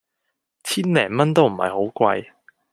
[0.63, 2.31] 千零蚊都唔係好貴